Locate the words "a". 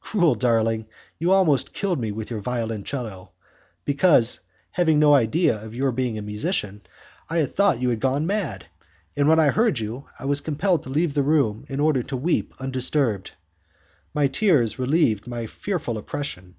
6.18-6.20